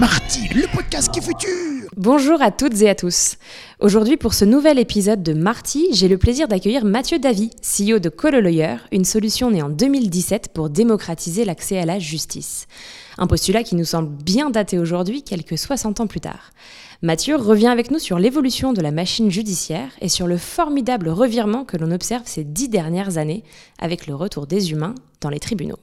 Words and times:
Marty, 0.00 0.48
le 0.54 0.66
podcast 0.74 1.12
qui 1.12 1.20
futur 1.20 1.50
Bonjour 1.94 2.40
à 2.40 2.50
toutes 2.50 2.80
et 2.80 2.88
à 2.88 2.94
tous. 2.94 3.36
Aujourd'hui, 3.80 4.16
pour 4.16 4.32
ce 4.32 4.46
nouvel 4.46 4.78
épisode 4.78 5.22
de 5.22 5.34
Marty, 5.34 5.88
j'ai 5.92 6.08
le 6.08 6.16
plaisir 6.16 6.48
d'accueillir 6.48 6.86
Mathieu 6.86 7.18
Davy, 7.18 7.50
CEO 7.60 7.98
de 7.98 8.08
Cololoyer, 8.08 8.76
une 8.92 9.04
solution 9.04 9.50
née 9.50 9.60
en 9.60 9.68
2017 9.68 10.54
pour 10.54 10.70
démocratiser 10.70 11.44
l'accès 11.44 11.78
à 11.78 11.84
la 11.84 11.98
justice. 11.98 12.66
Un 13.18 13.26
postulat 13.26 13.62
qui 13.62 13.74
nous 13.74 13.84
semble 13.84 14.08
bien 14.08 14.48
daté 14.48 14.78
aujourd'hui, 14.78 15.22
quelques 15.22 15.58
60 15.58 16.00
ans 16.00 16.06
plus 16.06 16.20
tard. 16.20 16.52
Mathieu 17.02 17.36
revient 17.36 17.66
avec 17.66 17.90
nous 17.90 17.98
sur 17.98 18.18
l'évolution 18.18 18.72
de 18.72 18.80
la 18.80 18.92
machine 18.92 19.30
judiciaire 19.30 19.90
et 20.00 20.08
sur 20.08 20.26
le 20.26 20.38
formidable 20.38 21.10
revirement 21.10 21.66
que 21.66 21.76
l'on 21.76 21.90
observe 21.90 22.22
ces 22.24 22.44
dix 22.44 22.70
dernières 22.70 23.18
années 23.18 23.44
avec 23.78 24.06
le 24.06 24.14
retour 24.14 24.46
des 24.46 24.72
humains 24.72 24.94
dans 25.20 25.28
les 25.28 25.40
tribunaux. 25.40 25.76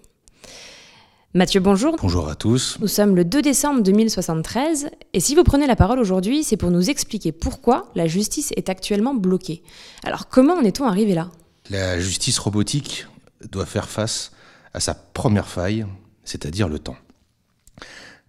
Mathieu, 1.37 1.59
bonjour. 1.59 1.97
Bonjour 2.01 2.29
à 2.29 2.33
tous. 2.33 2.79
Nous 2.81 2.87
sommes 2.87 3.15
le 3.15 3.23
2 3.23 3.43
décembre 3.43 3.83
2073 3.83 4.89
et 5.13 5.19
si 5.19 5.35
vous 5.35 5.43
prenez 5.43 5.67
la 5.67 5.75
parole 5.75 5.99
aujourd'hui, 5.99 6.43
c'est 6.43 6.57
pour 6.57 6.71
nous 6.71 6.89
expliquer 6.89 7.31
pourquoi 7.31 7.91
la 7.93 8.07
justice 8.07 8.51
est 8.57 8.69
actuellement 8.69 9.13
bloquée. 9.13 9.61
Alors 10.01 10.29
comment 10.29 10.55
en 10.55 10.63
est-on 10.63 10.85
arrivé 10.85 11.13
là? 11.13 11.29
La 11.69 11.99
justice 11.99 12.39
robotique 12.39 13.05
doit 13.51 13.67
faire 13.67 13.87
face 13.87 14.31
à 14.73 14.79
sa 14.79 14.95
première 14.95 15.47
faille, 15.47 15.85
c'est-à-dire 16.23 16.69
le 16.69 16.79
temps. 16.79 16.97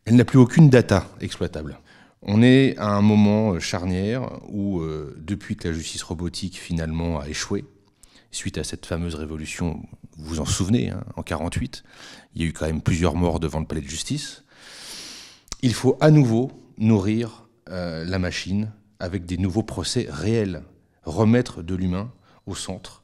Elle 0.04 0.16
n'a 0.16 0.26
plus 0.26 0.38
aucune 0.38 0.68
data 0.68 1.06
exploitable. 1.22 1.78
On 2.20 2.42
est 2.42 2.76
à 2.76 2.90
un 2.90 3.00
moment 3.00 3.58
charnière 3.58 4.38
où, 4.50 4.80
euh, 4.80 5.16
depuis 5.18 5.56
que 5.56 5.66
la 5.66 5.72
justice 5.72 6.02
robotique 6.02 6.58
finalement 6.58 7.20
a 7.20 7.26
échoué, 7.26 7.64
suite 8.30 8.58
à 8.58 8.64
cette 8.64 8.86
fameuse 8.86 9.14
révolution, 9.14 9.82
vous 10.16 10.24
vous 10.24 10.40
en 10.40 10.44
souvenez, 10.44 10.90
hein, 10.90 11.04
en 11.16 11.22
48, 11.22 11.82
il 12.34 12.42
y 12.42 12.44
a 12.44 12.48
eu 12.48 12.52
quand 12.52 12.66
même 12.66 12.82
plusieurs 12.82 13.14
morts 13.14 13.40
devant 13.40 13.60
le 13.60 13.66
palais 13.66 13.80
de 13.80 13.88
justice. 13.88 14.44
Il 15.62 15.74
faut 15.74 15.96
à 16.00 16.10
nouveau 16.10 16.50
nourrir 16.76 17.48
euh, 17.70 18.04
la 18.04 18.18
machine 18.18 18.72
avec 19.00 19.26
des 19.26 19.38
nouveaux 19.38 19.62
procès 19.62 20.06
réels, 20.10 20.62
remettre 21.04 21.62
de 21.62 21.74
l'humain 21.74 22.12
au 22.46 22.54
centre 22.54 23.02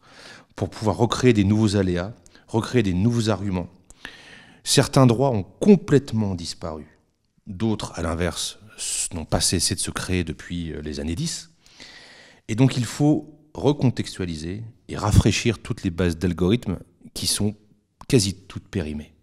pour 0.57 0.71
pouvoir 0.71 0.97
recréer 0.97 1.33
des 1.33 1.45
nouveaux 1.45 1.77
aléas, 1.77 2.13
recréer 2.47 2.83
des 2.83 2.95
nouveaux 2.95 3.29
arguments. 3.31 3.69
Certains 4.63 5.07
droits 5.07 5.31
ont 5.31 5.43
complètement 5.43 6.35
disparu, 6.35 6.87
d'autres, 7.47 7.93
à 7.97 8.03
l'inverse, 8.03 8.59
n'ont 9.13 9.25
pas 9.25 9.41
cessé 9.41 9.75
de 9.75 9.81
se 9.81 9.91
créer 9.91 10.25
depuis 10.25 10.73
euh, 10.73 10.81
les 10.81 11.01
années 11.01 11.15
10. 11.15 11.51
Et 12.49 12.55
donc 12.55 12.77
il 12.77 12.85
faut 12.85 13.39
recontextualiser 13.55 14.63
et 14.89 14.97
rafraîchir 14.97 15.59
toutes 15.59 15.83
les 15.83 15.91
bases 15.91 16.19
d'algorithmes 16.19 16.79
qui 17.15 17.27
sont 17.27 17.55
quasi 18.09 18.35
toutes 18.35 18.69
périmées. 18.69 19.15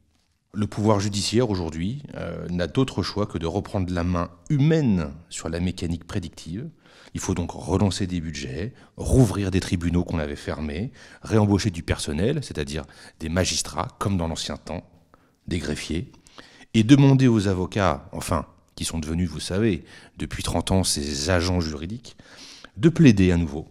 Le 0.53 0.67
pouvoir 0.67 0.99
judiciaire 0.99 1.49
aujourd'hui 1.49 2.03
euh, 2.15 2.47
n'a 2.49 2.67
d'autre 2.67 3.03
choix 3.03 3.25
que 3.25 3.37
de 3.37 3.45
reprendre 3.45 3.91
la 3.93 4.03
main 4.03 4.29
humaine 4.49 5.11
sur 5.29 5.47
la 5.47 5.59
mécanique 5.59 6.05
prédictive. 6.05 6.69
Il 7.13 7.21
faut 7.21 7.35
donc 7.35 7.51
relancer 7.51 8.05
des 8.05 8.19
budgets, 8.19 8.73
rouvrir 8.97 9.51
des 9.51 9.61
tribunaux 9.61 10.03
qu'on 10.03 10.19
avait 10.19 10.35
fermés, 10.35 10.91
réembaucher 11.21 11.69
du 11.69 11.83
personnel, 11.83 12.39
c'est-à-dire 12.43 12.83
des 13.19 13.29
magistrats, 13.29 13.87
comme 13.99 14.17
dans 14.17 14.27
l'ancien 14.27 14.57
temps, 14.57 14.89
des 15.47 15.59
greffiers, 15.59 16.11
et 16.73 16.83
demander 16.83 17.27
aux 17.27 17.47
avocats, 17.47 18.09
enfin, 18.11 18.45
qui 18.75 18.85
sont 18.85 18.99
devenus, 18.99 19.29
vous 19.29 19.39
savez, 19.39 19.83
depuis 20.17 20.43
30 20.43 20.71
ans, 20.71 20.83
ces 20.83 21.29
agents 21.29 21.61
juridiques, 21.61 22.17
de 22.77 22.89
plaider 22.89 23.31
à 23.31 23.37
nouveau, 23.37 23.67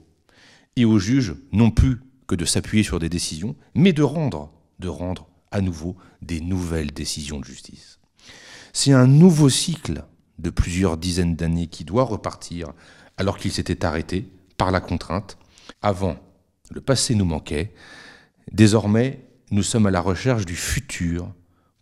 et 0.77 0.85
aux 0.85 0.99
juges 0.99 1.35
non 1.53 1.71
plus 1.71 2.01
que 2.27 2.35
de 2.35 2.45
s'appuyer 2.45 2.83
sur 2.83 2.99
des 2.99 3.09
décisions, 3.09 3.57
mais 3.75 3.93
de 3.93 4.03
rendre, 4.03 4.53
de 4.79 4.89
rendre 4.89 5.29
à 5.51 5.61
nouveau 5.61 5.97
des 6.23 6.41
nouvelles 6.41 6.93
décisions 6.93 7.41
de 7.41 7.45
justice. 7.45 7.99
C'est 8.73 8.93
un 8.93 9.07
nouveau 9.07 9.49
cycle 9.49 10.05
de 10.39 10.51
plusieurs 10.51 10.97
dizaines 10.97 11.37
d'années 11.37 11.67
qui 11.67 11.85
doit 11.85 12.05
repartir 12.05 12.73
alors 13.17 13.37
qu'il 13.37 13.53
s'était 13.53 13.85
arrêté 13.85 14.29
par 14.57 14.71
la 14.71 14.81
contrainte. 14.81 15.37
Avant, 15.83 16.17
le 16.71 16.81
passé 16.81 17.15
nous 17.15 17.25
manquait. 17.25 17.75
Désormais, 18.53 19.27
nous 19.51 19.63
sommes 19.63 19.87
à 19.87 19.91
la 19.91 20.01
recherche 20.01 20.47
du 20.47 20.57
futur 20.57 21.33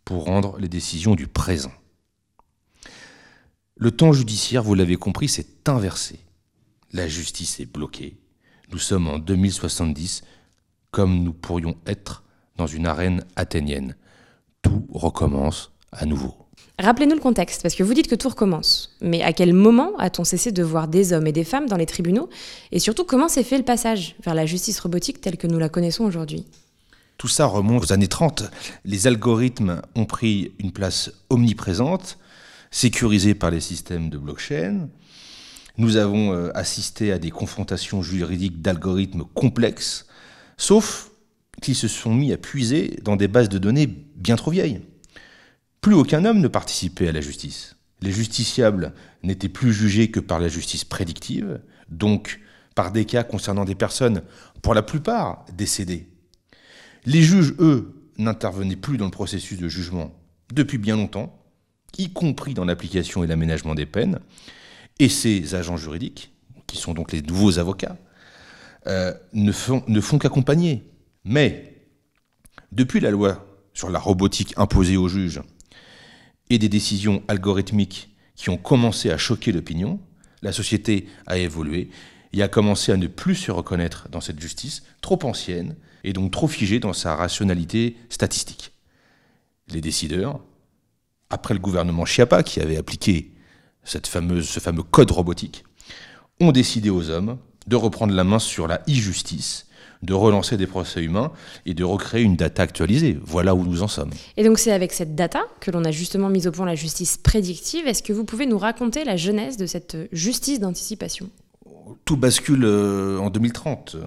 pour 0.03 0.25
rendre 0.25 0.57
les 0.57 0.67
décisions 0.67 1.15
du 1.15 1.27
présent. 1.27 1.71
Le 3.75 3.91
temps 3.91 4.11
judiciaire, 4.11 4.63
vous 4.63 4.73
l'avez 4.73 4.97
compris, 4.97 5.29
s'est 5.29 5.47
inversé. 5.67 6.19
La 6.91 7.07
justice 7.07 7.59
est 7.59 7.71
bloquée. 7.71 8.17
Nous 8.71 8.77
sommes 8.77 9.07
en 9.07 9.17
2070, 9.17 10.21
comme 10.91 11.23
nous 11.23 11.33
pourrions 11.33 11.75
être 11.87 12.23
dans 12.55 12.67
une 12.67 12.85
arène 12.85 13.25
athénienne. 13.35 13.95
Tout 14.61 14.85
recommence 14.91 15.71
à 15.91 16.05
nouveau. 16.05 16.35
Rappelez-nous 16.77 17.15
le 17.15 17.21
contexte, 17.21 17.61
parce 17.61 17.75
que 17.75 17.83
vous 17.83 17.93
dites 17.93 18.07
que 18.07 18.15
tout 18.15 18.29
recommence. 18.29 18.95
Mais 19.01 19.21
à 19.21 19.33
quel 19.33 19.53
moment 19.53 19.97
a-t-on 19.97 20.23
cessé 20.23 20.51
de 20.51 20.63
voir 20.63 20.87
des 20.87 21.13
hommes 21.13 21.27
et 21.27 21.31
des 21.31 21.43
femmes 21.43 21.67
dans 21.67 21.77
les 21.77 21.85
tribunaux 21.85 22.29
Et 22.71 22.79
surtout, 22.79 23.03
comment 23.03 23.27
s'est 23.27 23.43
fait 23.43 23.57
le 23.57 23.65
passage 23.65 24.15
vers 24.23 24.35
la 24.35 24.45
justice 24.45 24.79
robotique 24.79 25.19
telle 25.19 25.37
que 25.37 25.47
nous 25.47 25.59
la 25.59 25.67
connaissons 25.67 26.05
aujourd'hui 26.05 26.45
Tout 27.17 27.27
ça 27.27 27.47
remonte 27.47 27.83
aux 27.83 27.93
années 27.93 28.07
30. 28.07 28.43
Les 28.85 29.07
algorithmes 29.07 29.81
ont 29.95 30.05
pris 30.05 30.53
une 30.59 30.71
place 30.71 31.11
omniprésente, 31.29 32.17
sécurisés 32.71 33.35
par 33.35 33.51
les 33.51 33.61
systèmes 33.61 34.09
de 34.09 34.17
blockchain. 34.17 34.87
Nous 35.77 35.97
avons 35.97 36.33
euh, 36.33 36.51
assisté 36.55 37.11
à 37.11 37.19
des 37.19 37.31
confrontations 37.31 38.01
juridiques 38.01 38.61
d'algorithmes 38.61 39.23
complexes, 39.33 40.07
sauf 40.57 41.11
qu'ils 41.61 41.75
se 41.75 41.87
sont 41.87 42.13
mis 42.13 42.33
à 42.33 42.37
puiser 42.37 42.99
dans 43.03 43.15
des 43.15 43.27
bases 43.27 43.49
de 43.49 43.57
données 43.57 43.87
bien 43.87 44.35
trop 44.35 44.51
vieilles. 44.51 44.81
Plus 45.81 45.93
aucun 45.93 46.25
homme 46.25 46.39
ne 46.39 46.47
participait 46.47 47.07
à 47.07 47.11
la 47.11 47.21
justice. 47.21 47.75
Les 48.01 48.11
justiciables 48.11 48.93
n'étaient 49.23 49.49
plus 49.49 49.73
jugés 49.73 50.11
que 50.11 50.19
par 50.19 50.39
la 50.39 50.47
justice 50.47 50.85
prédictive, 50.85 51.61
donc 51.89 52.39
par 52.75 52.91
des 52.91 53.05
cas 53.05 53.23
concernant 53.23 53.65
des 53.65 53.75
personnes, 53.75 54.21
pour 54.61 54.73
la 54.73 54.81
plupart, 54.81 55.45
décédées. 55.57 56.07
Les 57.05 57.21
juges, 57.21 57.53
eux, 57.59 57.93
n'intervenaient 58.17 58.75
plus 58.75 58.97
dans 58.97 59.05
le 59.05 59.11
processus 59.11 59.57
de 59.57 59.67
jugement 59.67 60.13
depuis 60.53 60.77
bien 60.77 60.95
longtemps, 60.95 61.35
y 61.97 62.11
compris 62.11 62.53
dans 62.53 62.65
l'application 62.65 63.23
et 63.23 63.27
l'aménagement 63.27 63.75
des 63.75 63.85
peines, 63.85 64.19
et 64.99 65.09
ces 65.09 65.55
agents 65.55 65.77
juridiques, 65.77 66.33
qui 66.67 66.77
sont 66.77 66.93
donc 66.93 67.11
les 67.11 67.21
nouveaux 67.21 67.57
avocats, 67.57 67.97
euh, 68.87 69.13
ne 69.33 69.51
font, 69.51 69.83
ne 69.87 70.01
font 70.01 70.19
qu'accompagner. 70.19 70.83
Mais, 71.23 71.87
depuis 72.71 72.99
la 72.99 73.11
loi 73.11 73.45
sur 73.73 73.89
la 73.89 73.99
robotique 73.99 74.53
imposée 74.57 74.97
aux 74.97 75.07
juges 75.07 75.41
et 76.49 76.59
des 76.59 76.69
décisions 76.69 77.23
algorithmiques 77.27 78.09
qui 78.35 78.49
ont 78.49 78.57
commencé 78.57 79.09
à 79.09 79.17
choquer 79.17 79.51
l'opinion, 79.51 79.99
la 80.41 80.51
société 80.51 81.07
a 81.27 81.37
évolué 81.37 81.89
et 82.31 82.43
a 82.43 82.47
commencé 82.47 82.91
à 82.91 82.97
ne 82.97 83.07
plus 83.07 83.35
se 83.35 83.51
reconnaître 83.51 84.07
dans 84.09 84.21
cette 84.21 84.39
justice 84.39 84.83
trop 85.01 85.19
ancienne 85.23 85.75
et 86.03 86.13
donc 86.13 86.31
trop 86.31 86.47
figée 86.47 86.79
dans 86.79 86.93
sa 86.93 87.15
rationalité 87.15 87.97
statistique. 88.09 88.71
Les 89.69 89.81
décideurs, 89.81 90.39
après 91.29 91.53
le 91.53 91.59
gouvernement 91.59 92.05
Chiappa 92.05 92.43
qui 92.43 92.59
avait 92.59 92.77
appliqué 92.77 93.33
cette 93.89 94.07
fameuse, 94.07 94.47
ce 94.47 94.59
fameux 94.59 94.83
code 94.83 95.11
robotique, 95.11 95.63
ont 96.39 96.51
décidé 96.51 96.89
aux 96.89 97.09
hommes 97.09 97.37
de 97.67 97.75
reprendre 97.75 98.13
la 98.13 98.23
main 98.23 98.39
sur 98.39 98.67
la 98.67 98.81
e-justice, 98.87 99.67
de 100.03 100.13
relancer 100.13 100.57
des 100.57 100.67
procès 100.67 101.03
humains 101.03 101.31
et 101.65 101.73
de 101.73 101.83
recréer 101.83 102.23
une 102.23 102.35
data 102.35 102.63
actualisée. 102.63 103.17
Voilà 103.23 103.55
où 103.55 103.63
nous 103.65 103.83
en 103.83 103.87
sommes. 103.87 104.11
Et 104.37 104.43
donc 104.43 104.59
c'est 104.59 104.71
avec 104.71 104.93
cette 104.93 105.15
data 105.15 105.41
que 105.59 105.71
l'on 105.71 105.83
a 105.83 105.91
justement 105.91 106.29
mis 106.29 106.47
au 106.47 106.51
point 106.51 106.65
la 106.65 106.75
justice 106.75 107.17
prédictive. 107.17 107.87
Est-ce 107.87 108.03
que 108.03 108.13
vous 108.13 108.23
pouvez 108.25 108.45
nous 108.45 108.57
raconter 108.57 109.03
la 109.03 109.17
genèse 109.17 109.57
de 109.57 109.65
cette 109.65 109.97
justice 110.11 110.59
d'anticipation? 110.59 111.29
Tout 112.05 112.17
bascule 112.17 112.63
euh, 112.65 113.19
en 113.19 113.29
2030. 113.29 113.97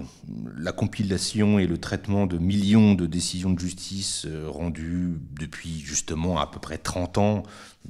La 0.56 0.72
compilation 0.72 1.58
et 1.58 1.66
le 1.66 1.78
traitement 1.78 2.26
de 2.26 2.38
millions 2.38 2.94
de 2.94 3.06
décisions 3.06 3.50
de 3.50 3.58
justice 3.58 4.24
euh, 4.26 4.48
rendues 4.48 5.18
depuis 5.38 5.80
justement 5.80 6.38
à 6.38 6.46
peu 6.46 6.60
près 6.60 6.78
30 6.78 7.18
ans, 7.18 7.42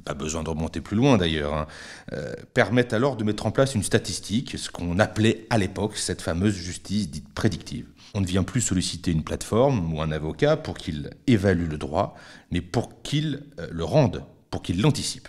pas 0.05 0.13
besoin 0.13 0.43
de 0.43 0.49
remonter 0.49 0.81
plus 0.81 0.95
loin 0.95 1.17
d'ailleurs, 1.17 1.53
hein, 1.53 1.67
euh, 2.13 2.33
permettent 2.53 2.93
alors 2.93 3.15
de 3.15 3.23
mettre 3.23 3.45
en 3.45 3.51
place 3.51 3.75
une 3.75 3.83
statistique, 3.83 4.57
ce 4.57 4.69
qu'on 4.69 4.99
appelait 4.99 5.45
à 5.49 5.57
l'époque 5.57 5.97
cette 5.97 6.21
fameuse 6.21 6.55
justice 6.55 7.09
dite 7.09 7.33
prédictive. 7.33 7.85
On 8.13 8.21
ne 8.21 8.25
vient 8.25 8.43
plus 8.43 8.61
solliciter 8.61 9.11
une 9.11 9.23
plateforme 9.23 9.93
ou 9.93 10.01
un 10.01 10.11
avocat 10.11 10.57
pour 10.57 10.77
qu'il 10.77 11.09
évalue 11.27 11.69
le 11.69 11.77
droit, 11.77 12.15
mais 12.51 12.61
pour 12.61 13.01
qu'il 13.01 13.43
le 13.71 13.83
rende, 13.83 14.23
pour 14.51 14.61
qu'il 14.61 14.81
l'anticipe. 14.81 15.27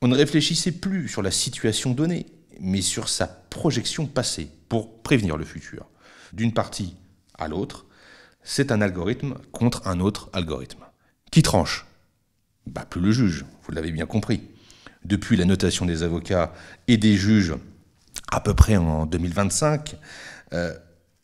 On 0.00 0.08
ne 0.08 0.16
réfléchissait 0.16 0.72
plus 0.72 1.08
sur 1.08 1.20
la 1.20 1.30
situation 1.30 1.92
donnée, 1.92 2.26
mais 2.60 2.82
sur 2.82 3.08
sa 3.08 3.26
projection 3.26 4.06
passée 4.06 4.50
pour 4.68 5.02
prévenir 5.02 5.36
le 5.36 5.44
futur. 5.44 5.86
D'une 6.32 6.52
partie 6.52 6.96
à 7.38 7.48
l'autre, 7.48 7.86
c'est 8.42 8.72
un 8.72 8.80
algorithme 8.80 9.34
contre 9.52 9.86
un 9.86 10.00
autre 10.00 10.30
algorithme. 10.32 10.84
Qui 11.30 11.42
tranche 11.42 11.86
bah, 12.66 12.86
Plus 12.88 13.00
le 13.00 13.12
juge, 13.12 13.44
vous 13.64 13.72
l'avez 13.72 13.92
bien 13.92 14.06
compris. 14.06 14.42
Depuis 15.04 15.36
la 15.36 15.44
notation 15.44 15.86
des 15.86 16.02
avocats 16.02 16.52
et 16.88 16.96
des 16.96 17.16
juges, 17.16 17.54
à 18.30 18.40
peu 18.40 18.54
près 18.54 18.76
en 18.76 19.06
2025, 19.06 19.96
euh, 20.52 20.74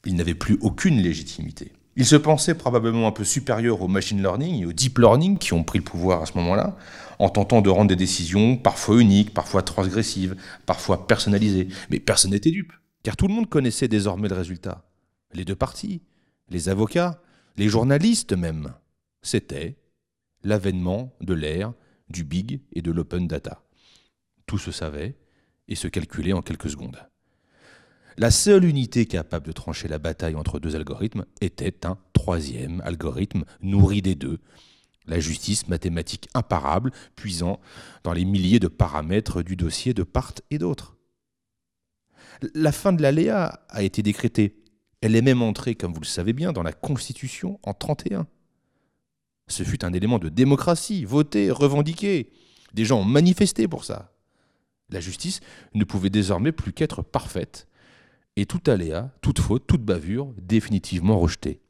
il 0.04 0.16
n'avait 0.16 0.34
plus 0.34 0.58
aucune 0.60 1.00
légitimité. 1.00 1.72
Ils 1.94 2.06
se 2.06 2.16
pensaient 2.16 2.54
probablement 2.54 3.06
un 3.06 3.12
peu 3.12 3.24
supérieurs 3.24 3.82
au 3.82 3.88
machine 3.88 4.22
learning 4.22 4.62
et 4.62 4.66
au 4.66 4.72
deep 4.72 4.98
learning 4.98 5.36
qui 5.36 5.52
ont 5.52 5.62
pris 5.62 5.78
le 5.78 5.84
pouvoir 5.84 6.22
à 6.22 6.26
ce 6.26 6.34
moment-là, 6.38 6.76
en 7.18 7.28
tentant 7.28 7.60
de 7.60 7.68
rendre 7.68 7.88
des 7.88 7.96
décisions 7.96 8.56
parfois 8.56 9.00
uniques, 9.00 9.34
parfois 9.34 9.62
transgressives, 9.62 10.36
parfois 10.64 11.06
personnalisées. 11.06 11.68
Mais 11.90 12.00
personne 12.00 12.30
n'était 12.30 12.50
dupe, 12.50 12.72
car 13.02 13.16
tout 13.16 13.28
le 13.28 13.34
monde 13.34 13.48
connaissait 13.48 13.88
désormais 13.88 14.28
le 14.28 14.36
résultat. 14.36 14.84
Les 15.34 15.44
deux 15.44 15.56
parties, 15.56 16.02
les 16.48 16.70
avocats, 16.70 17.20
les 17.56 17.68
journalistes 17.68 18.32
même. 18.32 18.72
C'était 19.20 19.76
l'avènement 20.42 21.12
de 21.20 21.34
l'ère 21.34 21.74
du 22.08 22.24
big 22.24 22.62
et 22.72 22.82
de 22.82 22.90
l'open 22.90 23.26
data. 23.26 23.62
Tout 24.46 24.58
se 24.58 24.72
savait 24.72 25.16
et 25.68 25.74
se 25.74 25.88
calculait 25.88 26.32
en 26.32 26.42
quelques 26.42 26.70
secondes. 26.70 26.98
La 28.16 28.30
seule 28.30 28.64
unité 28.64 29.06
capable 29.06 29.46
de 29.46 29.52
trancher 29.52 29.88
la 29.88 29.98
bataille 29.98 30.34
entre 30.34 30.58
deux 30.58 30.76
algorithmes 30.76 31.24
était 31.40 31.86
un 31.86 31.98
troisième 32.12 32.80
algorithme 32.82 33.44
nourri 33.62 34.02
des 34.02 34.14
deux, 34.14 34.38
la 35.06 35.18
justice 35.18 35.68
mathématique 35.68 36.28
imparable, 36.34 36.92
puisant 37.16 37.60
dans 38.04 38.12
les 38.12 38.24
milliers 38.24 38.60
de 38.60 38.68
paramètres 38.68 39.42
du 39.42 39.56
dossier 39.56 39.94
de 39.94 40.02
part 40.02 40.32
et 40.50 40.58
d'autre. 40.58 40.96
La 42.54 42.72
fin 42.72 42.92
de 42.92 43.02
l'aléa 43.02 43.64
a 43.68 43.82
été 43.82 44.02
décrétée. 44.02 44.62
Elle 45.00 45.16
est 45.16 45.22
même 45.22 45.42
entrée, 45.42 45.74
comme 45.74 45.92
vous 45.92 46.00
le 46.00 46.06
savez 46.06 46.32
bien, 46.32 46.52
dans 46.52 46.62
la 46.62 46.72
Constitution 46.72 47.58
en 47.62 47.74
31. 47.74 48.26
Ce 49.48 49.64
fut 49.64 49.84
un 49.84 49.92
élément 49.92 50.18
de 50.18 50.28
démocratie, 50.28 51.04
voté, 51.04 51.50
revendiqué. 51.50 52.30
Des 52.74 52.84
gens 52.84 53.00
ont 53.00 53.04
manifesté 53.04 53.68
pour 53.68 53.84
ça. 53.84 54.12
La 54.90 55.00
justice 55.00 55.40
ne 55.74 55.84
pouvait 55.84 56.10
désormais 56.10 56.52
plus 56.52 56.72
qu'être 56.72 57.02
parfaite, 57.02 57.66
et 58.36 58.46
tout 58.46 58.62
aléa, 58.66 59.12
toute 59.20 59.40
faute, 59.40 59.66
toute 59.66 59.84
bavure 59.84 60.32
définitivement 60.38 61.18
rejetée. 61.18 61.60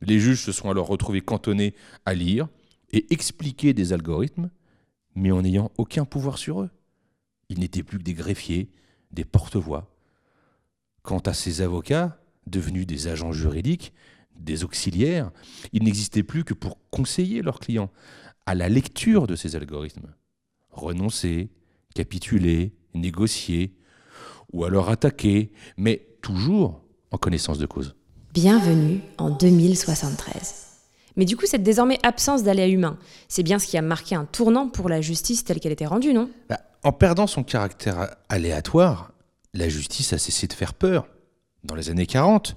Les 0.00 0.18
juges 0.18 0.44
se 0.44 0.52
sont 0.52 0.70
alors 0.70 0.88
retrouvés 0.88 1.22
cantonnés 1.22 1.74
à 2.04 2.14
lire 2.14 2.48
et 2.92 3.12
expliquer 3.12 3.72
des 3.72 3.92
algorithmes, 3.92 4.50
mais 5.14 5.32
en 5.32 5.42
n'ayant 5.42 5.72
aucun 5.78 6.04
pouvoir 6.04 6.38
sur 6.38 6.62
eux. 6.62 6.70
Ils 7.48 7.58
n'étaient 7.58 7.82
plus 7.82 7.98
que 7.98 8.04
des 8.04 8.14
greffiers, 8.14 8.70
des 9.10 9.24
porte-voix. 9.24 9.90
Quant 11.02 11.20
à 11.20 11.32
ces 11.32 11.62
avocats, 11.62 12.20
devenus 12.46 12.86
des 12.86 13.08
agents 13.08 13.32
juridiques, 13.32 13.92
des 14.38 14.64
auxiliaires, 14.64 15.30
ils 15.72 15.82
n'existaient 15.82 16.22
plus 16.22 16.44
que 16.44 16.54
pour 16.54 16.78
conseiller 16.90 17.42
leurs 17.42 17.60
clients 17.60 17.90
à 18.44 18.54
la 18.54 18.68
lecture 18.68 19.26
de 19.26 19.34
ces 19.34 19.56
algorithmes. 19.56 20.14
Renoncer, 20.70 21.50
capituler, 21.94 22.74
négocier, 22.94 23.74
ou 24.56 24.64
alors 24.64 24.88
attaquer, 24.88 25.52
mais 25.76 26.06
toujours 26.22 26.80
en 27.10 27.18
connaissance 27.18 27.58
de 27.58 27.66
cause. 27.66 27.94
Bienvenue 28.32 29.00
en 29.18 29.28
2073. 29.28 30.64
Mais 31.16 31.26
du 31.26 31.36
coup, 31.36 31.44
cette 31.44 31.62
désormais 31.62 31.98
absence 32.02 32.42
d'aléa 32.42 32.66
humain, 32.66 32.98
c'est 33.28 33.42
bien 33.42 33.58
ce 33.58 33.66
qui 33.66 33.76
a 33.76 33.82
marqué 33.82 34.14
un 34.14 34.24
tournant 34.24 34.68
pour 34.68 34.88
la 34.88 35.02
justice 35.02 35.44
telle 35.44 35.60
qu'elle 35.60 35.72
était 35.72 35.84
rendue, 35.84 36.14
non? 36.14 36.30
Bah, 36.48 36.60
En 36.84 36.92
perdant 36.92 37.26
son 37.26 37.44
caractère 37.44 38.16
aléatoire, 38.30 39.12
la 39.52 39.68
justice 39.68 40.14
a 40.14 40.18
cessé 40.18 40.46
de 40.46 40.54
faire 40.54 40.72
peur. 40.72 41.06
Dans 41.62 41.74
les 41.74 41.90
années 41.90 42.06
40, 42.06 42.54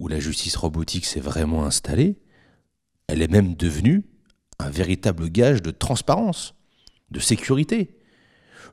où 0.00 0.08
la 0.08 0.18
justice 0.18 0.56
robotique 0.56 1.06
s'est 1.06 1.20
vraiment 1.20 1.64
installée, 1.64 2.16
elle 3.06 3.22
est 3.22 3.30
même 3.30 3.54
devenue 3.54 4.04
un 4.58 4.68
véritable 4.68 5.28
gage 5.30 5.62
de 5.62 5.70
transparence, 5.70 6.56
de 7.12 7.20
sécurité. 7.20 7.96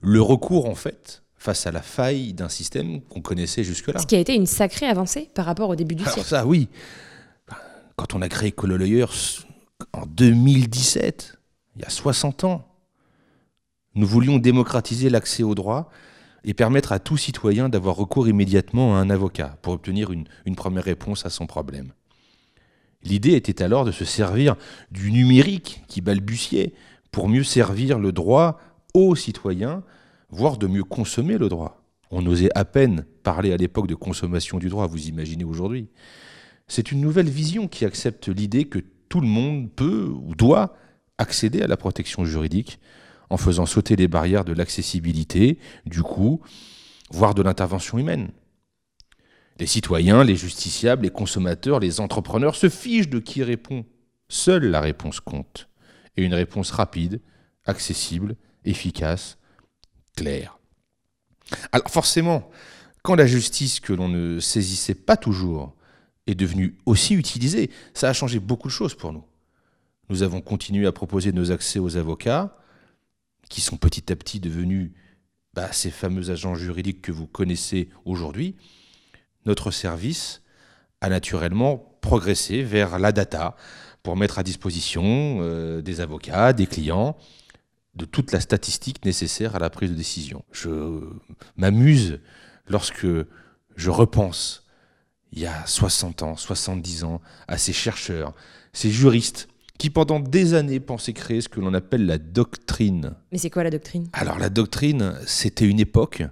Le 0.01 0.21
recours, 0.21 0.67
en 0.67 0.75
fait, 0.75 1.23
face 1.47 1.65
à 1.65 1.71
la 1.71 1.81
faille 1.81 2.33
d'un 2.33 2.49
système 2.49 2.99
qu'on 3.03 3.21
connaissait 3.21 3.63
jusque-là. 3.63 4.01
Ce 4.01 4.05
qui 4.05 4.17
a 4.17 4.19
été 4.19 4.35
une 4.35 4.45
sacrée 4.45 4.85
avancée 4.85 5.29
par 5.33 5.45
rapport 5.45 5.69
au 5.69 5.77
début 5.77 5.95
du 5.95 6.03
Alors 6.03 6.13
siècle. 6.13 6.27
ça, 6.27 6.45
oui. 6.45 6.67
Quand 7.95 8.15
on 8.15 8.21
a 8.21 8.27
créé 8.27 8.51
Cololayer 8.51 9.05
en 9.93 10.05
2017, 10.05 11.39
il 11.77 11.83
y 11.83 11.85
a 11.85 11.89
60 11.89 12.43
ans, 12.43 12.67
nous 13.95 14.05
voulions 14.05 14.39
démocratiser 14.39 15.09
l'accès 15.09 15.41
au 15.41 15.55
droit 15.55 15.89
et 16.43 16.53
permettre 16.53 16.91
à 16.91 16.99
tout 16.99 17.15
citoyen 17.15 17.69
d'avoir 17.69 17.95
recours 17.95 18.27
immédiatement 18.27 18.97
à 18.97 18.99
un 18.99 19.09
avocat 19.09 19.57
pour 19.61 19.71
obtenir 19.71 20.11
une, 20.11 20.25
une 20.45 20.57
première 20.57 20.83
réponse 20.83 21.25
à 21.25 21.29
son 21.29 21.47
problème. 21.47 21.93
L'idée 23.03 23.35
était 23.35 23.63
alors 23.63 23.85
de 23.85 23.93
se 23.93 24.03
servir 24.03 24.57
du 24.91 25.13
numérique 25.13 25.81
qui 25.87 26.01
balbutiait 26.01 26.73
pour 27.13 27.29
mieux 27.29 27.45
servir 27.45 27.99
le 27.99 28.11
droit 28.11 28.59
aux 28.93 29.15
citoyens 29.15 29.83
voire 30.29 30.57
de 30.57 30.67
mieux 30.67 30.83
consommer 30.83 31.37
le 31.37 31.49
droit. 31.49 31.83
On 32.11 32.25
osait 32.25 32.49
à 32.55 32.65
peine 32.65 33.05
parler 33.23 33.51
à 33.51 33.57
l'époque 33.57 33.87
de 33.87 33.95
consommation 33.95 34.57
du 34.57 34.69
droit, 34.69 34.87
vous 34.87 35.07
imaginez 35.07 35.43
aujourd'hui. 35.43 35.89
C'est 36.67 36.91
une 36.91 37.01
nouvelle 37.01 37.29
vision 37.29 37.67
qui 37.67 37.85
accepte 37.85 38.27
l'idée 38.27 38.65
que 38.65 38.79
tout 39.09 39.21
le 39.21 39.27
monde 39.27 39.71
peut 39.71 40.11
ou 40.13 40.35
doit 40.35 40.75
accéder 41.17 41.61
à 41.61 41.67
la 41.67 41.77
protection 41.77 42.25
juridique 42.25 42.79
en 43.29 43.37
faisant 43.37 43.65
sauter 43.65 43.95
les 43.95 44.07
barrières 44.07 44.45
de 44.45 44.53
l'accessibilité, 44.53 45.59
du 45.85 46.01
coût, 46.01 46.41
voire 47.09 47.33
de 47.33 47.41
l'intervention 47.41 47.97
humaine. 47.97 48.29
Les 49.59 49.65
citoyens, 49.65 50.23
les 50.23 50.35
justiciables, 50.35 51.03
les 51.03 51.09
consommateurs, 51.09 51.79
les 51.79 51.99
entrepreneurs 51.99 52.55
se 52.55 52.69
fichent 52.69 53.09
de 53.09 53.19
qui 53.19 53.43
répond. 53.43 53.85
Seule 54.29 54.65
la 54.65 54.81
réponse 54.81 55.19
compte. 55.19 55.67
Et 56.15 56.23
une 56.23 56.33
réponse 56.33 56.71
rapide, 56.71 57.21
accessible, 57.65 58.35
efficace, 58.65 59.37
Alors 61.71 61.89
forcément, 61.89 62.49
quand 63.03 63.15
la 63.15 63.27
justice 63.27 63.79
que 63.79 63.93
l'on 63.93 64.09
ne 64.09 64.39
saisissait 64.39 64.95
pas 64.95 65.17
toujours 65.17 65.75
est 66.27 66.35
devenue 66.35 66.75
aussi 66.85 67.13
utilisée, 67.13 67.71
ça 67.93 68.09
a 68.09 68.13
changé 68.13 68.39
beaucoup 68.39 68.67
de 68.67 68.73
choses 68.73 68.95
pour 68.95 69.13
nous. 69.13 69.23
Nous 70.09 70.23
avons 70.23 70.41
continué 70.41 70.87
à 70.87 70.91
proposer 70.91 71.31
nos 71.31 71.51
accès 71.51 71.79
aux 71.79 71.97
avocats, 71.97 72.57
qui 73.49 73.61
sont 73.61 73.77
petit 73.77 74.11
à 74.11 74.15
petit 74.15 74.39
devenus 74.39 74.91
bah, 75.53 75.71
ces 75.71 75.89
fameux 75.89 76.29
agents 76.29 76.55
juridiques 76.55 77.01
que 77.01 77.11
vous 77.11 77.27
connaissez 77.27 77.89
aujourd'hui. 78.05 78.55
Notre 79.45 79.71
service 79.71 80.41
a 81.01 81.09
naturellement 81.09 81.97
progressé 82.01 82.63
vers 82.63 82.99
la 82.99 83.11
data 83.11 83.55
pour 84.03 84.17
mettre 84.17 84.39
à 84.39 84.43
disposition 84.43 85.39
euh, 85.41 85.81
des 85.81 86.01
avocats, 86.01 86.53
des 86.53 86.67
clients, 86.67 87.17
de 87.97 88.05
toute 88.05 88.31
la 88.31 88.39
statistique 88.39 89.03
nécessaire 89.03 89.55
à 89.55 89.59
la 89.59 89.69
prise 89.69 89.91
de 89.91 89.95
décision. 89.95 90.43
Je 90.51 91.01
m'amuse 91.57 92.19
lorsque 92.67 93.07
je 93.75 93.89
repense 93.89 94.63
il 95.33 95.39
y 95.39 95.45
a 95.45 95.65
60 95.65 96.23
ans, 96.23 96.35
70 96.37 97.03
ans, 97.03 97.21
à 97.47 97.57
ces 97.57 97.73
chercheurs, 97.73 98.33
ces 98.71 98.89
juristes 98.89 99.49
qui 99.77 99.89
pendant 99.89 100.19
des 100.19 100.53
années 100.53 100.79
pensaient 100.79 101.13
créer 101.13 101.41
ce 101.41 101.49
que 101.49 101.59
l'on 101.59 101.73
appelle 101.73 102.05
la 102.05 102.17
doctrine. 102.17 103.13
Mais 103.31 103.37
c'est 103.37 103.49
quoi 103.49 103.63
la 103.63 103.69
doctrine? 103.69 104.07
Alors 104.13 104.39
la 104.39 104.49
doctrine, 104.49 105.15
c'était 105.25 105.67
une 105.67 105.79
époque 105.79 106.23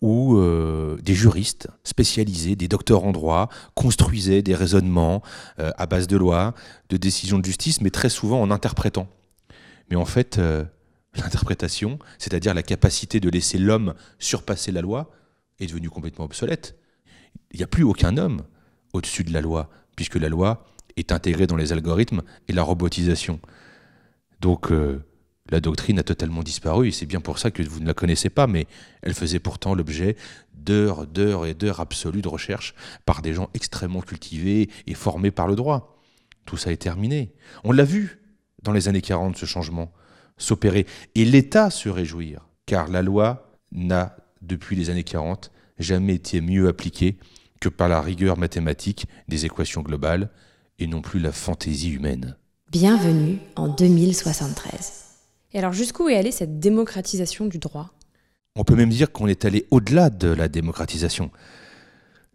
où 0.00 0.38
euh, 0.38 0.96
des 1.02 1.14
juristes 1.14 1.68
spécialisés, 1.84 2.56
des 2.56 2.68
docteurs 2.68 3.04
en 3.04 3.12
droit, 3.12 3.48
construisaient 3.74 4.42
des 4.42 4.54
raisonnements 4.54 5.22
euh, 5.58 5.70
à 5.76 5.86
base 5.86 6.06
de 6.06 6.16
lois, 6.16 6.54
de 6.88 6.96
décisions 6.96 7.38
de 7.38 7.44
justice, 7.44 7.80
mais 7.80 7.90
très 7.90 8.08
souvent 8.08 8.40
en 8.40 8.50
interprétant. 8.50 9.08
Mais 9.90 9.96
en 9.96 10.06
fait, 10.06 10.38
euh, 10.38 10.64
l'interprétation, 11.14 11.98
c'est-à-dire 12.18 12.54
la 12.54 12.62
capacité 12.62 13.20
de 13.20 13.28
laisser 13.28 13.58
l'homme 13.58 13.94
surpasser 14.18 14.72
la 14.72 14.80
loi, 14.80 15.10
est 15.58 15.66
devenue 15.66 15.90
complètement 15.90 16.24
obsolète. 16.24 16.76
Il 17.52 17.58
n'y 17.58 17.64
a 17.64 17.68
plus 17.68 17.82
aucun 17.82 18.16
homme 18.16 18.42
au-dessus 18.92 19.24
de 19.24 19.32
la 19.32 19.40
loi, 19.40 19.70
puisque 19.96 20.16
la 20.16 20.28
loi 20.28 20.66
est 20.96 21.12
intégrée 21.12 21.46
dans 21.46 21.56
les 21.56 21.72
algorithmes 21.72 22.22
et 22.48 22.52
la 22.52 22.62
robotisation. 22.62 23.40
Donc 24.40 24.72
euh, 24.72 25.04
la 25.50 25.60
doctrine 25.60 25.98
a 25.98 26.02
totalement 26.02 26.42
disparu, 26.42 26.88
et 26.88 26.92
c'est 26.92 27.06
bien 27.06 27.20
pour 27.20 27.38
ça 27.38 27.50
que 27.50 27.62
vous 27.62 27.80
ne 27.80 27.86
la 27.86 27.94
connaissez 27.94 28.30
pas, 28.30 28.46
mais 28.46 28.66
elle 29.02 29.14
faisait 29.14 29.38
pourtant 29.38 29.74
l'objet 29.74 30.16
d'heures, 30.54 31.06
d'heures 31.06 31.46
et 31.46 31.54
d'heures 31.54 31.80
absolues 31.80 32.22
de 32.22 32.28
recherche 32.28 32.74
par 33.04 33.22
des 33.22 33.34
gens 33.34 33.50
extrêmement 33.54 34.00
cultivés 34.00 34.70
et 34.86 34.94
formés 34.94 35.30
par 35.30 35.48
le 35.48 35.56
droit. 35.56 35.96
Tout 36.46 36.56
ça 36.56 36.72
est 36.72 36.76
terminé. 36.76 37.32
On 37.64 37.72
l'a 37.72 37.84
vu 37.84 38.20
dans 38.62 38.72
les 38.72 38.88
années 38.88 39.02
40, 39.02 39.36
ce 39.36 39.46
changement 39.46 39.92
s'opérer. 40.40 40.86
Et 41.14 41.24
l'État 41.24 41.70
se 41.70 41.88
réjouir, 41.88 42.48
car 42.66 42.88
la 42.88 43.02
loi 43.02 43.52
n'a, 43.72 44.16
depuis 44.42 44.74
les 44.74 44.90
années 44.90 45.04
40, 45.04 45.52
jamais 45.78 46.14
été 46.14 46.40
mieux 46.40 46.68
appliquée 46.68 47.18
que 47.60 47.68
par 47.68 47.88
la 47.88 48.00
rigueur 48.00 48.36
mathématique 48.38 49.06
des 49.28 49.44
équations 49.44 49.82
globales 49.82 50.30
et 50.78 50.86
non 50.86 51.02
plus 51.02 51.20
la 51.20 51.32
fantaisie 51.32 51.90
humaine. 51.90 52.36
Bienvenue 52.70 53.38
en 53.56 53.68
2073. 53.68 55.04
Et 55.52 55.58
alors 55.58 55.72
jusqu'où 55.72 56.08
est 56.08 56.16
allée 56.16 56.32
cette 56.32 56.58
démocratisation 56.58 57.46
du 57.46 57.58
droit? 57.58 57.90
On 58.56 58.64
peut 58.64 58.76
même 58.76 58.90
dire 58.90 59.12
qu'on 59.12 59.26
est 59.26 59.44
allé 59.44 59.66
au-delà 59.70 60.10
de 60.10 60.28
la 60.28 60.48
démocratisation. 60.48 61.30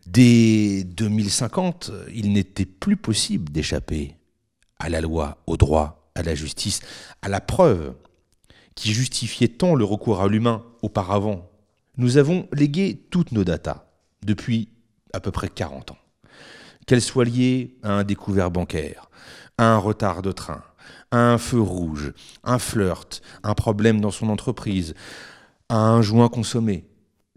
Dès 0.05 0.83
2050, 0.83 1.91
il 2.13 2.31
n'était 2.33 2.65
plus 2.65 2.97
possible 2.97 3.51
d'échapper 3.51 4.15
à 4.77 4.89
la 4.89 5.01
loi, 5.01 5.41
au 5.47 5.57
droit, 5.57 6.04
à 6.15 6.23
la 6.23 6.35
justice, 6.35 6.79
à 7.21 7.29
la 7.29 7.41
preuve 7.41 7.93
qui 8.75 8.93
justifiait 8.93 9.47
tant 9.47 9.75
le 9.75 9.85
recours 9.85 10.21
à 10.21 10.27
l'humain 10.27 10.63
auparavant. 10.81 11.49
Nous 11.97 12.17
avons 12.17 12.47
légué 12.51 13.07
toutes 13.09 13.31
nos 13.31 13.43
datas 13.43 13.85
depuis 14.23 14.69
à 15.13 15.19
peu 15.19 15.31
près 15.31 15.49
40 15.49 15.91
ans. 15.91 15.97
qu'elles 16.85 17.01
soient 17.01 17.25
liées 17.25 17.77
à 17.81 17.93
un 17.93 18.03
découvert 18.03 18.51
bancaire, 18.51 19.09
à 19.57 19.73
un 19.73 19.77
retard 19.77 20.21
de 20.21 20.31
train, 20.31 20.63
à 21.09 21.17
un 21.17 21.39
feu 21.39 21.59
rouge, 21.59 22.13
un 22.43 22.59
flirt, 22.59 23.21
un 23.43 23.55
problème 23.55 24.01
dans 24.01 24.11
son 24.11 24.29
entreprise, 24.29 24.93
à 25.69 25.77
un 25.77 26.03
joint 26.03 26.29
consommé. 26.29 26.85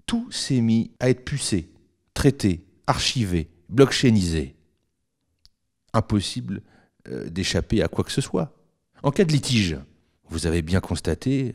Tout 0.04 0.30
s'est 0.30 0.60
mis 0.60 0.90
à 1.00 1.08
être 1.08 1.24
pucé, 1.24 1.70
traité, 2.12 2.66
archivé, 2.86 3.50
blockchainisé. 3.70 4.54
Impossible 5.94 6.60
euh, 7.08 7.30
d'échapper 7.30 7.82
à 7.82 7.88
quoi 7.88 8.04
que 8.04 8.12
ce 8.12 8.20
soit. 8.20 8.57
En 9.02 9.10
cas 9.10 9.24
de 9.24 9.32
litige, 9.32 9.78
vous 10.28 10.46
avez 10.46 10.62
bien 10.62 10.80
constaté 10.80 11.54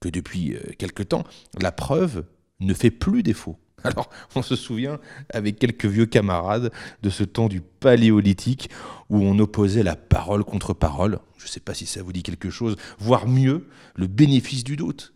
que 0.00 0.08
depuis 0.08 0.54
euh, 0.54 0.60
quelque 0.78 1.02
temps, 1.02 1.24
la 1.60 1.72
preuve 1.72 2.24
ne 2.60 2.74
fait 2.74 2.90
plus 2.90 3.22
défaut. 3.22 3.58
Alors, 3.84 4.08
on 4.34 4.42
se 4.42 4.56
souvient, 4.56 4.98
avec 5.32 5.58
quelques 5.58 5.84
vieux 5.84 6.06
camarades, 6.06 6.72
de 7.02 7.10
ce 7.10 7.22
temps 7.22 7.48
du 7.48 7.60
paléolithique 7.60 8.70
où 9.10 9.18
on 9.18 9.38
opposait 9.38 9.82
la 9.82 9.96
parole 9.96 10.44
contre 10.44 10.72
parole. 10.72 11.18
Je 11.36 11.44
ne 11.44 11.48
sais 11.48 11.60
pas 11.60 11.74
si 11.74 11.84
ça 11.84 12.02
vous 12.02 12.12
dit 12.12 12.22
quelque 12.22 12.50
chose, 12.50 12.76
voire 12.98 13.28
mieux, 13.28 13.68
le 13.94 14.06
bénéfice 14.06 14.64
du 14.64 14.76
doute. 14.76 15.12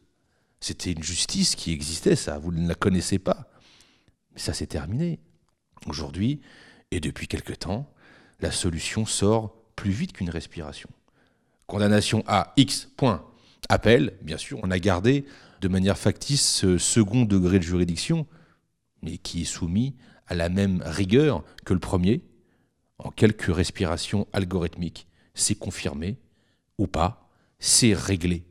C'était 0.61 0.93
une 0.93 1.03
justice 1.03 1.55
qui 1.55 1.73
existait, 1.73 2.17
ça, 2.17 2.39
vous 2.39 2.53
ne 2.53 2.69
la 2.69 2.75
connaissez 2.75 3.19
pas. 3.19 3.49
Mais 4.35 4.41
ça 4.41 4.53
s'est 4.53 4.67
terminé. 4.67 5.21
Aujourd'hui, 5.87 6.43
et 6.91 7.01
depuis 7.01 7.29
quelque 7.29 7.53
temps, 7.53 7.91
la 8.41 8.51
solution 8.51 9.07
sort 9.07 9.55
plus 9.77 9.93
vite 9.93 10.13
qu'une 10.13 10.31
respiration. 10.31 10.91
Condamnation 11.69 12.25
à 12.27 12.55
X, 12.57 12.89
point. 12.97 13.25
Appel, 13.69 14.15
bien 14.23 14.39
sûr, 14.39 14.59
on 14.63 14.71
a 14.71 14.79
gardé 14.79 15.27
de 15.61 15.69
manière 15.69 15.99
factice 15.99 16.49
ce 16.49 16.79
second 16.79 17.27
degré 17.27 17.59
de 17.59 17.65
juridiction, 17.65 18.27
mais 19.03 19.19
qui 19.19 19.43
est 19.43 19.45
soumis 19.45 19.95
à 20.27 20.35
la 20.35 20.49
même 20.49 20.83
rigueur 20.85 21.45
que 21.67 21.75
le 21.75 21.79
premier, 21.79 22.23
en 22.99 23.11
quelques 23.11 23.55
respirations 23.55 24.27
algorithmiques. 24.33 25.07
C'est 25.35 25.57
confirmé 25.57 26.17
ou 26.79 26.87
pas, 26.87 27.29
c'est 27.59 27.93
réglé. 27.93 28.45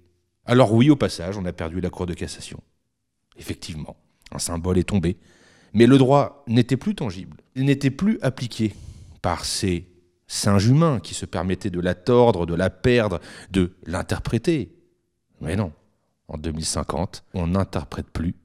Alors 0.45 0.71
oui, 0.71 0.91
au 0.91 0.95
passage, 0.95 1.37
on 1.39 1.45
a 1.45 1.53
perdu 1.53 1.81
la 1.81 1.89
Cour 1.89 2.05
de 2.05 2.13
cassation. 2.13 2.61
Effectivement, 3.35 3.97
un 4.31 4.39
symbole 4.39 4.77
est 4.77 4.83
tombé. 4.83 5.17
Mais 5.73 5.87
le 5.87 5.97
droit 5.97 6.43
n'était 6.47 6.77
plus 6.77 6.93
tangible, 6.93 7.37
il 7.55 7.65
n'était 7.65 7.89
plus 7.89 8.19
appliqué 8.21 8.75
par 9.23 9.43
ces 9.43 9.87
singes 10.27 10.67
humains 10.67 10.99
qui 10.99 11.13
se 11.13 11.25
permettaient 11.25 11.69
de 11.69 11.79
la 11.79 11.95
tordre, 11.95 12.45
de 12.45 12.53
la 12.53 12.69
perdre, 12.69 13.19
de 13.51 13.71
l'interpréter. 13.85 14.71
Mais 15.41 15.55
non, 15.55 15.71
en 16.27 16.37
2050, 16.37 17.23
on 17.33 17.47
n'interprète 17.47 18.09
plus, 18.11 18.35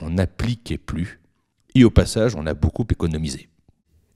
on 0.00 0.10
n'appliquait 0.10 0.78
plus, 0.78 1.20
et 1.74 1.84
au 1.84 1.90
passage, 1.90 2.34
on 2.36 2.46
a 2.46 2.54
beaucoup 2.54 2.86
économisé. 2.90 3.48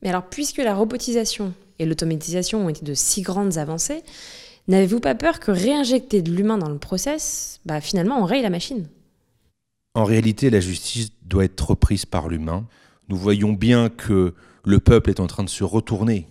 Mais 0.02 0.10
alors, 0.10 0.26
puisque 0.26 0.58
la 0.58 0.74
robotisation 0.74 1.54
et 1.78 1.86
l'automatisation 1.86 2.66
ont 2.66 2.68
été 2.68 2.84
de 2.84 2.94
si 2.94 3.22
grandes 3.22 3.56
avancées, 3.56 4.02
n'avez-vous 4.68 5.00
pas 5.00 5.14
peur 5.14 5.40
que 5.40 5.50
réinjecter 5.50 6.22
de 6.22 6.30
l'humain 6.30 6.58
dans 6.58 6.68
le 6.68 6.78
process, 6.78 7.60
bah 7.64 7.80
finalement, 7.80 8.20
on 8.20 8.24
raye 8.24 8.42
la 8.42 8.50
machine? 8.50 8.88
En 9.94 10.04
réalité, 10.04 10.50
la 10.50 10.60
justice 10.60 11.10
doit 11.22 11.44
être 11.44 11.70
reprise 11.70 12.04
par 12.04 12.28
l'humain. 12.28 12.66
Nous 13.08 13.16
voyons 13.16 13.54
bien 13.54 13.88
que 13.88 14.34
le 14.64 14.80
peuple 14.80 15.08
est 15.08 15.20
en 15.20 15.26
train 15.26 15.44
de 15.44 15.48
se 15.48 15.64
retourner 15.64 16.26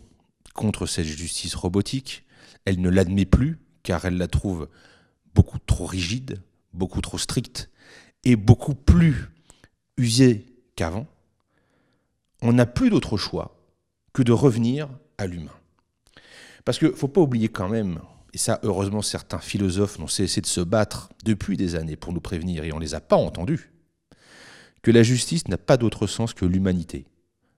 contre 0.55 0.87
cette 0.87 1.05
justice 1.05 1.53
robotique. 1.53 2.25
Elle 2.65 2.81
ne 2.81 2.89
l'admet 2.89 3.25
plus 3.25 3.59
car 3.83 4.05
elle 4.05 4.17
la 4.17 4.27
trouve 4.27 4.67
beaucoup 5.35 5.59
trop 5.59 5.85
rigide, 5.85 6.41
beaucoup 6.73 7.01
trop 7.01 7.19
stricte 7.19 7.69
et 8.23 8.35
beaucoup 8.35 8.73
plus 8.73 9.29
usée 9.97 10.47
qu'avant 10.75 11.05
on 12.41 12.53
n'a 12.53 12.65
plus 12.65 12.89
d'autre 12.89 13.17
choix 13.17 13.57
que 14.13 14.23
de 14.23 14.31
revenir 14.31 14.89
à 15.17 15.27
l'humain. 15.27 15.55
Parce 16.63 16.79
qu'il 16.79 16.89
ne 16.89 16.93
faut 16.93 17.07
pas 17.07 17.21
oublier 17.21 17.49
quand 17.49 17.69
même, 17.69 17.99
et 18.33 18.37
ça 18.37 18.59
heureusement 18.63 19.01
certains 19.01 19.39
philosophes 19.39 19.99
n'ont 19.99 20.07
cessé 20.07 20.41
de 20.41 20.45
se 20.45 20.61
battre 20.61 21.09
depuis 21.23 21.57
des 21.57 21.75
années 21.75 21.95
pour 21.95 22.13
nous 22.13 22.21
prévenir, 22.21 22.63
et 22.63 22.73
on 22.73 22.77
ne 22.77 22.81
les 22.81 22.95
a 22.95 23.01
pas 23.01 23.15
entendus, 23.15 23.71
que 24.81 24.91
la 24.91 25.03
justice 25.03 25.47
n'a 25.47 25.57
pas 25.57 25.77
d'autre 25.77 26.07
sens 26.07 26.33
que 26.33 26.45
l'humanité, 26.45 27.05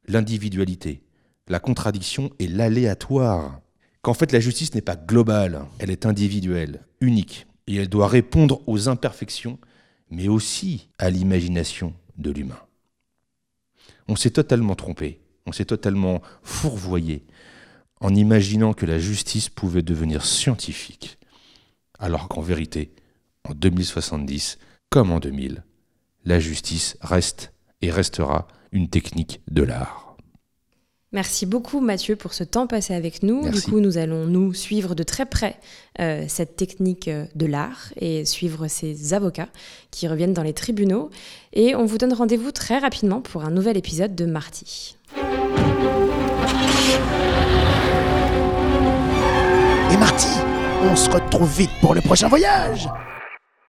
l'individualité, 0.07 1.03
la 1.47 1.59
contradiction 1.59 2.31
et 2.39 2.47
l'aléatoire. 2.47 3.61
Qu'en 4.01 4.13
fait 4.13 4.31
la 4.31 4.39
justice 4.39 4.73
n'est 4.73 4.81
pas 4.81 4.95
globale, 4.95 5.65
elle 5.79 5.91
est 5.91 6.05
individuelle, 6.05 6.85
unique, 7.01 7.47
et 7.67 7.75
elle 7.75 7.89
doit 7.89 8.07
répondre 8.07 8.61
aux 8.67 8.89
imperfections, 8.89 9.59
mais 10.09 10.27
aussi 10.27 10.89
à 10.97 11.09
l'imagination 11.09 11.93
de 12.17 12.31
l'humain 12.31 12.59
on 14.07 14.15
s'est 14.15 14.31
totalement 14.31 14.75
trompé, 14.75 15.19
on 15.45 15.51
s'est 15.51 15.65
totalement 15.65 16.21
fourvoyé 16.43 17.25
en 17.99 18.13
imaginant 18.13 18.73
que 18.73 18.85
la 18.85 18.99
justice 18.99 19.49
pouvait 19.49 19.81
devenir 19.81 20.23
scientifique, 20.23 21.17
alors 21.99 22.27
qu'en 22.27 22.41
vérité, 22.41 22.93
en 23.43 23.53
2070, 23.53 24.59
comme 24.89 25.11
en 25.11 25.19
2000, 25.19 25.63
la 26.25 26.39
justice 26.39 26.97
reste 27.01 27.53
et 27.81 27.89
restera 27.89 28.47
une 28.71 28.89
technique 28.89 29.41
de 29.49 29.63
l'art. 29.63 30.06
Merci 31.13 31.45
beaucoup 31.45 31.79
Mathieu 31.79 32.17
pour 32.17 32.33
ce 32.33 32.43
temps 32.43 32.67
passé 32.67 32.93
avec 32.93 33.23
nous. 33.23 33.49
Du 33.49 33.61
coup, 33.61 33.79
nous 33.79 33.97
allons 33.97 34.25
nous 34.25 34.53
suivre 34.53 34.93
de 34.93 35.03
très 35.03 35.25
près 35.25 35.55
euh, 36.01 36.25
cette 36.27 36.57
technique 36.57 37.07
euh, 37.07 37.23
de 37.33 37.45
l'art 37.45 37.93
et 37.95 38.25
suivre 38.25 38.67
ces 38.67 39.13
avocats 39.13 39.47
qui 39.89 40.09
reviennent 40.09 40.33
dans 40.33 40.43
les 40.43 40.51
tribunaux. 40.51 41.09
Et 41.53 41.75
on 41.75 41.85
vous 41.85 41.97
donne 41.97 42.11
rendez-vous 42.11 42.51
très 42.51 42.77
rapidement 42.77 43.21
pour 43.21 43.45
un 43.45 43.51
nouvel 43.51 43.77
épisode 43.77 44.15
de 44.15 44.25
Marty. 44.25 44.97
Et 49.93 49.97
Marty, 49.97 50.27
on 50.83 50.95
se 50.97 51.09
retrouve 51.09 51.57
vite 51.57 51.71
pour 51.79 51.95
le 51.95 52.01
prochain 52.01 52.27
voyage 52.27 52.89